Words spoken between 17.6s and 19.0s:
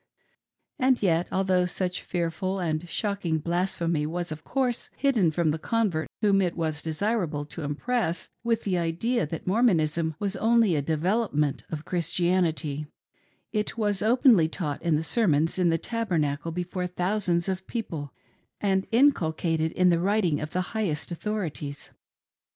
people, and